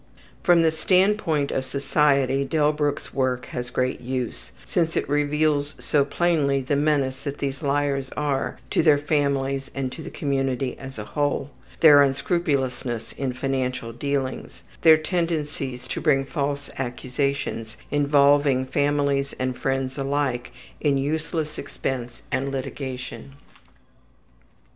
[0.41, 6.59] From the standpoint of society Delbruck's work has great use, since it reveals so plainly
[6.59, 11.03] the menace that these liars are to their families and to the community as a
[11.05, 11.51] whole,
[11.81, 19.99] their unscrupulousness in financial dealings, their tendencies to bring false accusations involving families and friends
[19.99, 23.33] alike in useless expense and litigation.